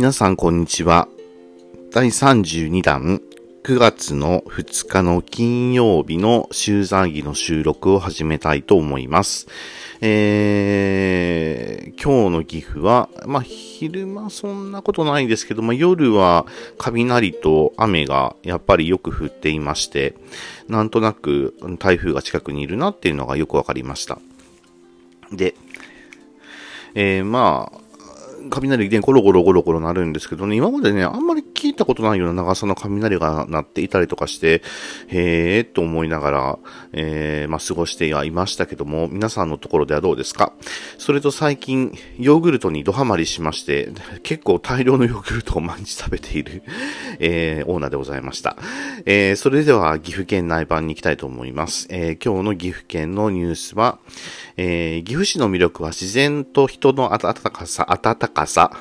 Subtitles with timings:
[0.00, 1.08] 皆さんこんにちは。
[1.92, 3.20] 第32弾
[3.64, 9.46] 9月の2日の金曜日の週残儀の収録を始めたいと思います。
[10.00, 16.46] えー、今日の岐阜は、まあ、昼間そんなことないですけども、夜は
[16.78, 20.14] 雷と雨がやっぱりよく降っていまして、
[20.66, 24.18] なんとなく台風が近くにいるなっていうのがよくわかりました。
[25.30, 25.54] で、
[26.94, 27.89] えー、まあ、
[28.48, 34.62] 雷でゴロゴロゴロゴロなるんですけどね、今までね、あんまり聞いたことないような長さの雷が鳴っていたりとかして、
[35.08, 36.58] へえーと思いながら、
[36.92, 40.54] えー、まあ、過ごしてはいましたけども、皆さんのところではどうですか？
[40.96, 43.90] それと最近、ヨーグルトにドハマりしまして、
[44.22, 46.62] 結構大量のヨーグルトを毎日食べている、
[47.18, 48.56] えー、オーナーでございました。
[49.04, 51.88] えー、それでは岐阜県内版に行きたいと思います。
[51.90, 53.98] えー、今日の岐阜県のニュースは、
[54.56, 58.72] えー、岐阜市の魅力は自然と人の温かさ、温かさ、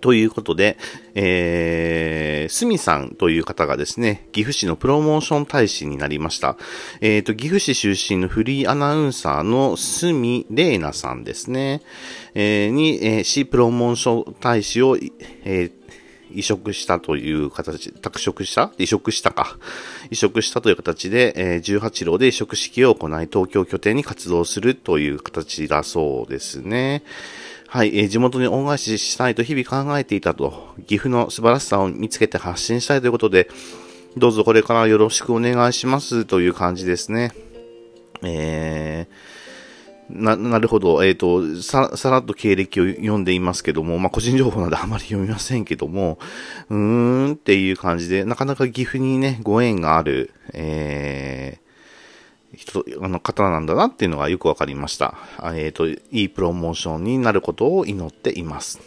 [0.00, 0.78] ということで、
[1.14, 6.56] えー、すみさんという方がですね、岐阜市のプロモーション大使になりました。
[7.00, 11.82] えっ、ー、と、岐阜市出身のフリーアナウンサーのすみれいなさんですね、
[12.34, 15.82] えー、に、えー、市プロモーション大使を、えー
[16.34, 18.72] 移植したという形、拓殖した？
[18.78, 19.58] 移植したか。
[20.10, 27.02] 移植したという形で、えー、18郎で移植式を行い、東京拠点に活動するという形だそうですね。
[27.72, 33.48] はい、えー、地元に恩返ししたいと日々考えていたと、岐阜の素晴らしさを見つけて発信したいということで、
[34.14, 37.32] どうぞこれからよろしくお願いしますという感じですね。
[38.22, 41.02] えー、な、なるほど。
[41.02, 46.18] えっ、ー、と、さ、さらっと経歴を読んでいますけども、まあ、個人情報なので あまり読みませんけども、
[46.68, 51.31] うーんっていう感じで、なかなか岐阜にね、ご縁がある、えー、
[52.54, 55.14] 人、あの、方なんだなっていうのがよくわかりました。
[55.42, 58.80] えっ、ー、と、いいプロモーションになることを祈っています。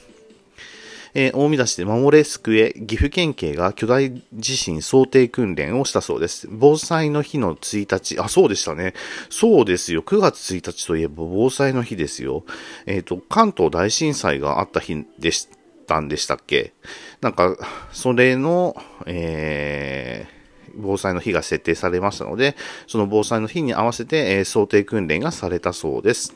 [1.17, 6.49] えー、大見出しで守れ救え、岐阜県警が巨大地震想定訓練をしたそうです。
[6.51, 8.93] 防災の日の1日、あ、そうでしたね。
[9.29, 10.03] そうですよ。
[10.03, 12.43] 9月1日といえば防災の日ですよ。
[12.85, 15.47] えっ、ー、と、関東大震災があった日でし
[15.87, 16.73] たんでしたっけ？
[17.21, 17.57] なんか、
[17.93, 18.75] それの、
[19.05, 20.34] えー、
[20.75, 22.55] 防災の日が設定されましたので、
[22.87, 26.35] その防災の日に合わせて、えー、想定訓練がされたそうです。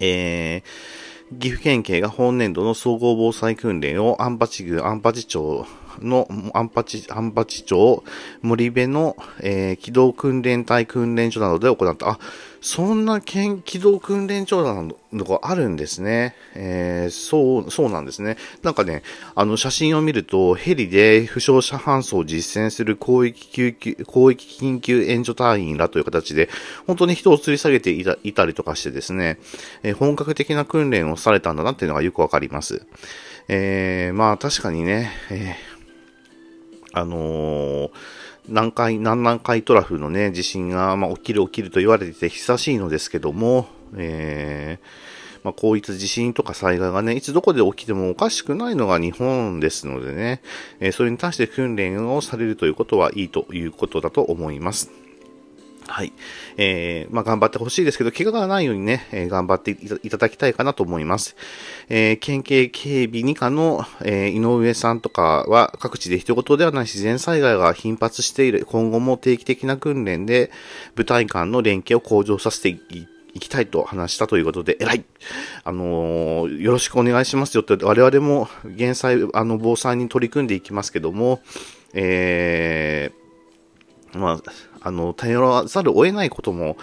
[0.00, 1.02] えー
[1.38, 5.66] 岐阜県警が本年度の総合防災訓練を安八郡安八町
[6.00, 8.04] の安八、安八町
[8.42, 12.10] 森部の、えー、機動訓練隊訓練所などで行った。
[12.10, 12.18] あ、
[12.62, 16.36] そんな県機動訓練所なのがあるんですね。
[16.54, 18.36] えー、そう、そうなんですね。
[18.62, 19.02] なんかね、
[19.34, 26.48] あの写真を見ると、ヘリで負傷者搬送を実践する広域救急、広域緊急援助隊員らという形で、
[26.86, 29.38] 本当に人を吊り下げていたいたりとかしてですね、
[29.82, 32.86] えー、本格的な訓練をされたんだなっていうのがよくわかります。
[33.48, 35.71] えー、まあ確かにね、えー、
[36.92, 37.90] あのー
[38.48, 50.42] 南海、南南海トラフのね、地震が、まあ、起きる起きると言われてて久しいのですけども、えー、まあ、こういった地震とか災害がね、いつどこで起きてもおかしくないのが日本ですのでね、
[50.80, 54.90] えー、それに対して訓練をされるということはいいということだと思います。
[55.86, 56.12] はい。
[56.56, 61.36] えー、まあ、頑張ってほしいですけど、怪我がないようにね、えー、頑張っていただきたいかなと思います。
[61.88, 68.64] えー、県警警備2課の、え、井上さんとかは各地で一言ではない自然災害が頻発している。
[68.66, 70.50] 今後も定期的な訓練で
[70.94, 75.04] 部隊間の連携を向上させていいきたいと話したということで、偉い
[75.64, 81.40] あのー、よろしくお願いしますよって、我々も減災、あの、防災に取り組んでいきますけども、
[81.94, 84.42] えー、まあ、
[84.82, 86.76] あの、頼らざるを得ないことも、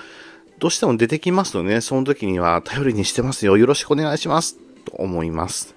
[0.60, 3.58] どうしても出てきますとね、その時には頼りにしてますよ。
[3.58, 4.58] よろしくお願いします。
[4.86, 5.76] と思います。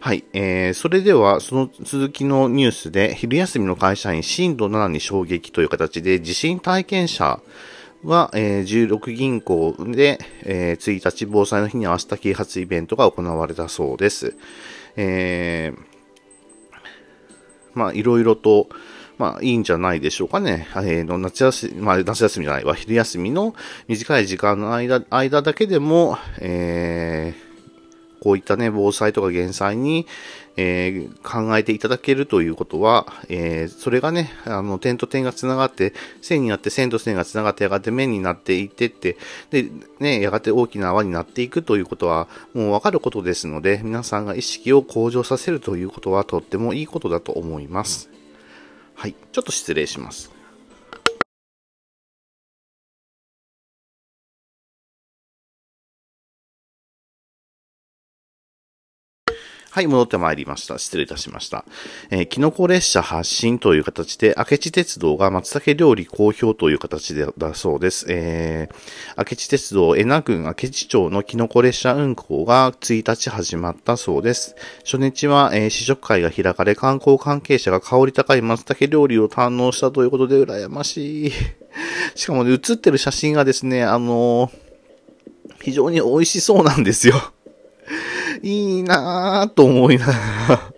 [0.00, 0.24] はい。
[0.32, 7.40] えー、それでは、その続きのニュースで、昼休みの会社員震度7に衝撃という形で、地震体験者
[8.04, 14.36] は、えー、16銀行で、えー、1日防災の日に合わせた啓発イベントが行われたそうです。
[14.96, 15.78] えー、
[17.74, 18.68] まあ、いろいろと、
[19.18, 20.68] まあ、いいんじゃないでしょうかね。
[20.76, 23.54] えー、の夏休み、まあ、夏休みじゃないわ、昼休みの
[23.88, 30.06] 短い時間の間、間だけでも、えー、こういったね、防災とか減災に、
[30.56, 35.92] えー、考えていただけるということは、えー、それがね、あの、点と点が繋がって、
[36.22, 39.16] 線になって線と線が繋がって、やがて面になっていってって、
[39.50, 39.70] で、
[40.00, 48.15] ね、やがて大きな泡になっていくということは、もうわかることですので、皆さんが意識を向上させるということは、とってもいいことだと思います。
[48.96, 50.35] はい、ちょっと失礼します。
[59.76, 60.78] はい、戻ってまいりました。
[60.78, 61.66] 失礼いたしました。
[62.08, 68.06] えー、キノコ列車発進という形で、明智鉄道が松茸料理好評という形でだそうです。
[68.08, 74.56] えー、明智鉄道江名郡明智町のキノコ列車運行が1日始まったそうです。
[74.82, 81.32] 初日は、えー、試食会が開かれ、観光関係者が香り高い松茸料理を堪能したということで、羨ましい。
[82.16, 87.34] しかもね、写ってる写真がですね、あのー、非常に美味しそうなんですよ。
[88.42, 90.12] いいなぁと思いなが
[90.48, 90.72] ら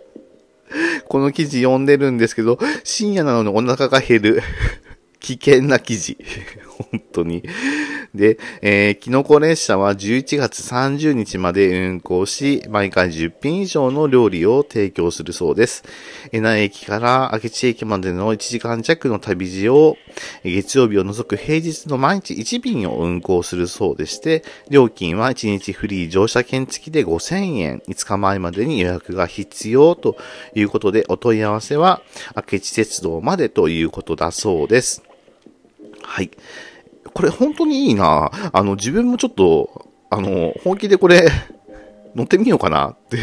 [1.09, 4.43] この記事読んでるんですけど、深夜なのにお腹が減る。
[5.21, 6.17] 危険な記事。
[6.93, 7.43] 本当に。
[8.15, 15.85] で、えー、キノコ列車は11月30日まで運行し、毎回10品以上の料理を提供するそうです。
[16.33, 19.97] 江名駅から明智駅までの1時間弱の旅路を、
[20.43, 30.17] 月曜日を除く平日の毎日1便を運行するそうでして、料金は1日フリー乗車券付きで5000円、5日前までに予約が必要と
[30.55, 32.03] いうことで、お問い合わせは
[32.35, 35.03] 明智鉄道までということだそうです。
[36.03, 36.31] はい。
[37.19, 41.29] これ本当にいいなあの、自分もちょっと、あの、本気でこれ、
[42.15, 43.19] 乗ってみようかなって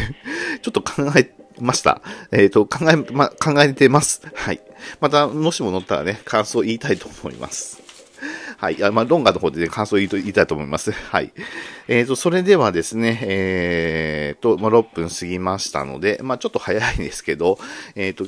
[0.60, 2.02] ちょっと考えました。
[2.30, 4.20] えっ、ー、と、考え、ま、考えてます。
[4.34, 4.60] はい。
[5.00, 7.80] また、もしも乗ったらね、感想言いたいと思います。
[8.58, 8.84] はい。
[8.84, 10.92] あまあ、ロンガの方でね、感想言い言いたいと思います。
[10.92, 11.32] はい。
[11.88, 17.58] えっ、ー、と、それではですね、えっ、ー、と、まあ、6分過ぎましたので、まあ、ちょっと早いですけど、
[17.94, 18.26] えっ、と、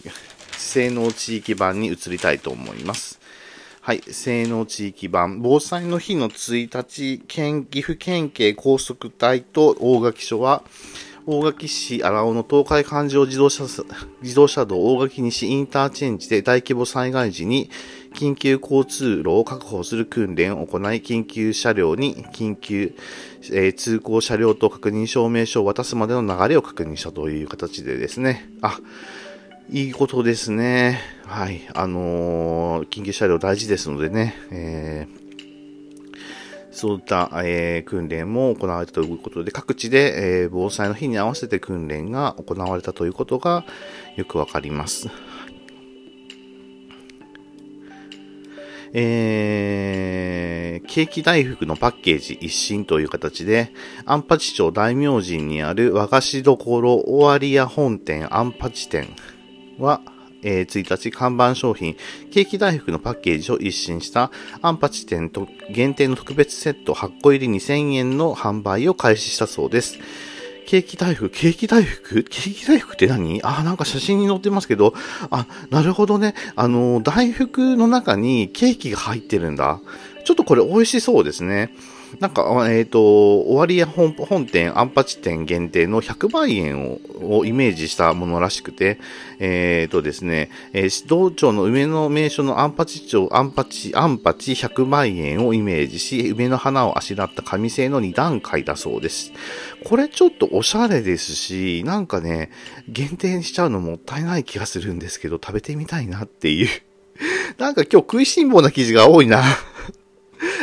[0.53, 3.18] 性能地域版に移りたいと思います。
[3.81, 10.63] はい、性能地域版、防災の日の1日、県、岐阜県警高速隊と大垣署は、
[11.31, 13.65] 大垣市荒尾の東海環状自動車、
[14.23, 17.69] 自動車道大垣西インターチェンジで大規模災害時に
[18.15, 22.95] 緊急交通路を確保する訓練を行い、緊急車両に緊急、
[23.53, 28.79] えー、通行車両と確認証明書を渡すまでの流れを確認したという形でですね、あ、
[29.71, 30.99] いいことですね。
[31.27, 31.69] はい。
[31.75, 43.67] あのー、緊急車両大事ですのでね、えー、そういった、えー、訓練も行われたということで、各地で、えー、防災の日に合わせて訓練が行われたということが
[44.17, 45.11] よくわかります。
[48.95, 53.75] えー、ケーキ大福のパッケージ一新という形で、
[54.07, 59.15] アンパチ町大明神にある和菓子どころ尾張屋本店アンパチ店
[59.79, 60.01] は、
[60.43, 61.97] えー、1日看板商品、
[62.31, 64.31] ケーキ大福のパッケージを一新した
[64.63, 69.99] アンパチ店と限定の特別セット8個入り2000円の販売を開始したそうです。
[70.67, 72.23] ケーキ大福ケーキ大福？
[72.25, 73.41] ケーキ大福って何？
[73.43, 74.93] あ、なんか写真に載ってますけど、
[75.31, 76.35] あ、なるほどね。
[76.57, 79.81] あの、大福の中にケーキが入ってるんだ。
[80.25, 81.75] ちょっとこれ美味しそうですね。
[82.21, 88.99] なんか、えっ、ー、と、終わりや本本店、アンパチ店限定の100万円をイメージしたものらしくて、
[89.39, 99.33] えっ、ー、とですね、えー、道庁の梅の名所のアンパチ町、アンパチ、アンパチ100万円をイメージし、梅の花をあしらった紙製の2段階だそうです。
[99.85, 102.51] これちょっとおしゃれですし、なんかね、
[102.89, 106.69] 限定しちゃうのもったいない気がするんですけど、食べてみたいなっていう。
[107.59, 109.43] なんか今日食いしん坊な記事が多いな。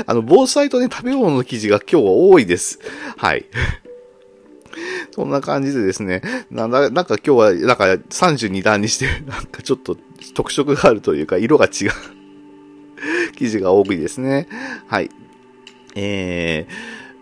[0.05, 2.79] あの、防災とね、食べ物の記事が今日は多いです。
[3.17, 3.45] はい。
[5.11, 6.21] そんな感じでですね、
[6.51, 9.97] なんだ、なんか今日は、なんか32段にして、 なんかちょっと
[10.33, 14.47] 特色があるというか、色が違う記事が多いですね。
[14.87, 15.09] はい。
[15.95, 16.71] えー、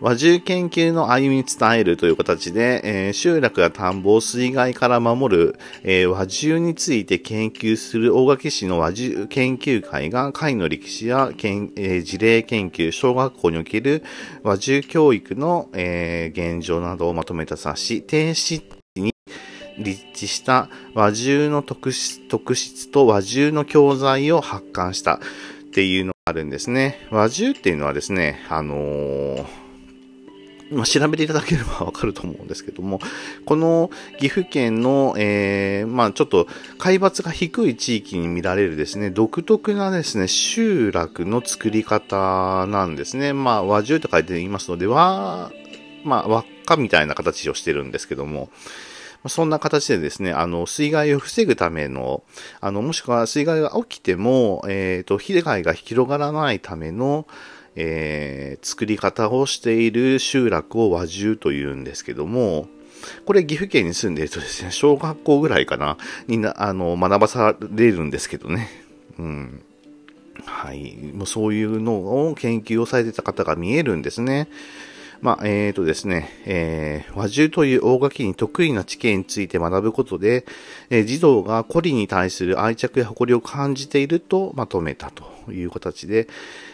[0.00, 14.02] 和獣研究の歩み伝えるという形で、えー、集落や田んぼを水害から守る、えー、和獣について研究する大垣市の和獣研究会が会の歴史や、えー、事例研究、小学校における
[14.42, 18.62] 和獣教育の、えー、現状などをまとめた冊子、停止
[18.96, 19.14] に
[19.78, 25.18] 立地した和獣の特質特質と和獣の教材を発刊したっ
[25.72, 27.06] ていうのがあるんですね。
[27.10, 29.63] 和獣っていうのはですね、あのー
[30.70, 33.00] ま、調べていただければわかると思うんですけども、
[33.44, 36.46] この岐阜県の、えー、まあ、ちょっと
[36.78, 43.32] 海抜が低い地域に見られるですね、独特なですね、集落の作り方なんですね。
[43.32, 45.52] まあ、和獣と書いていますので、和、
[46.04, 48.50] まあ、輪っかみたいな形をしてるんですけども、
[49.28, 52.22] そんな形でですね、あの、水害を防ぐための、
[52.60, 57.26] あの、もしくは水害が起きても、えっ、ー、と、被害が広がらないための、
[57.76, 62.68] えー、作り方をしている集落を和獣というんですけども、
[63.26, 68.68] これ岐阜県に住んでいるとですね、小学校ぐらいかな、にな、あの、学ばされるんですけどね。
[69.18, 69.62] うん。
[70.44, 70.96] はい。
[71.14, 74.48] もうそういうのを研究をされてた方が見えるんですね。
[75.24, 80.44] まあ、えっ、ー、とですね、えー、和獣という大垣に得意な地形について学ぶことで、
[80.90, 86.28] えー、児童が古里に対する愛着や誇りを感じているとまとめたという形で、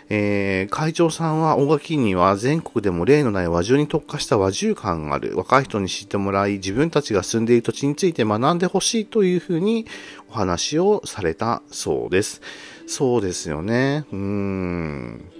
[0.08, 5.36] えー、会長さんは大垣には全国でも例のない和獣に特化した和獣館がある。
[5.36, 9.86] 若い人に知ってもらい、自分たちが住んでいる土地について学んでほしいというふうに
[10.28, 12.42] お話をされたそうです。
[12.88, 14.06] そうですよね。
[14.10, 15.39] うーん。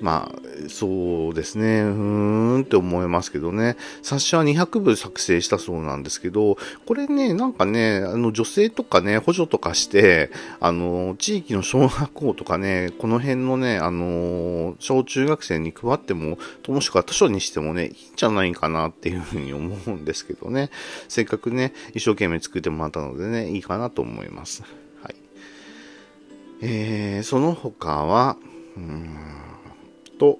[0.00, 1.82] まあ、そうですね。
[1.82, 3.76] うーんって思いますけどね。
[4.02, 20.70] 冊子は200部作成したそうなんですけど、これね、なんかね、あの、女性とかね、補助とかして、あの、地域の小学校とかね、この辺のね、あの、小中学生に配っても、ともしくは図書にしてもね、いいんじゃないかなっていうふうに思うんですけどね。
[21.08, 24.62] せっかくね、一生懸命作ってもらったのでね、いいかなと思います。
[25.02, 25.14] はい。
[26.62, 28.38] えー、その他は、
[28.76, 29.29] うん
[30.20, 30.38] と、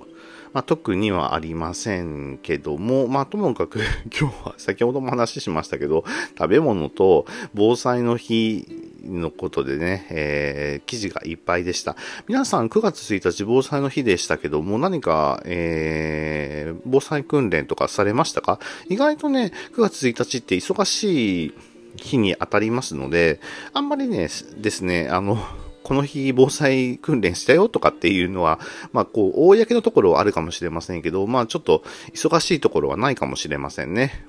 [0.52, 3.80] まあ、特にはありませんけども、まあ、ともかく
[4.20, 6.04] 今日は先ほども話しましたけど、
[6.36, 8.66] 食べ物と防災の日
[9.02, 11.96] のことでね、えー、記事がいっぱいでした。
[12.28, 18.58] 皆さん9月1日防災の日でしたけども、何か、えー、防災訓練とかされましたか？
[18.88, 21.54] 意外とね、9月1日って忙しい
[21.96, 23.40] 日に当たりますので、
[23.72, 25.38] あんまりね、ですね、あの、
[25.82, 28.60] この日防災訓練したよとかっていうのは、
[28.92, 31.82] まあ、こう、公のところはあるかもしれませんけど、まあ、ちょっと
[32.14, 34.26] 忙しいところはないかもしれませんね。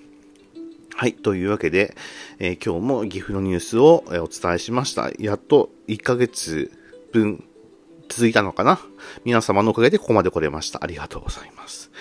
[0.95, 1.13] はい。
[1.13, 1.95] というわけで、
[2.39, 5.09] えー、今日も岐阜のニュースをお伝えしました。
[5.19, 6.71] やっと1ヶ月
[7.11, 7.43] 分
[8.07, 8.79] 続いたのかな
[9.23, 10.83] 皆様のおかげでここまで来れました。
[10.83, 11.91] ありがとうございます。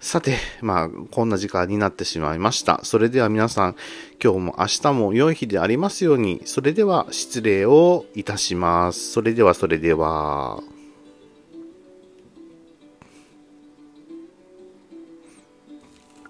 [0.00, 2.80] さて、まあ、こんな時間になってしまいました。
[2.84, 3.76] それでは皆さん、
[4.22, 9.10] 今日も明日も良い日でありますように、それでは失礼をいたします。
[9.10, 10.62] それではそれでは。